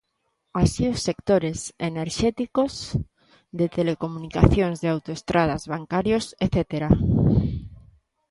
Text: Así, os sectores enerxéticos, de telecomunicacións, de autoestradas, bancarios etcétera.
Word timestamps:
Así, 0.61 0.83
os 0.93 0.99
sectores 1.07 1.59
enerxéticos, 1.89 2.73
de 3.59 3.65
telecomunicacións, 3.77 4.77
de 4.79 4.87
autoestradas, 4.95 5.63
bancarios 5.73 6.25
etcétera. 6.45 6.89